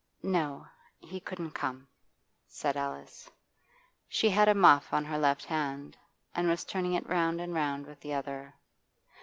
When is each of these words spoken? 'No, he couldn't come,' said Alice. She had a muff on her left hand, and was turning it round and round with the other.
'No, 0.23 0.65
he 0.97 1.19
couldn't 1.19 1.51
come,' 1.51 1.87
said 2.47 2.75
Alice. 2.75 3.29
She 4.09 4.31
had 4.31 4.49
a 4.49 4.55
muff 4.55 4.91
on 4.91 5.05
her 5.05 5.19
left 5.19 5.45
hand, 5.45 5.95
and 6.33 6.49
was 6.49 6.65
turning 6.65 6.93
it 6.93 7.07
round 7.07 7.39
and 7.39 7.53
round 7.53 7.85
with 7.85 7.99
the 7.99 8.15
other. 8.15 8.55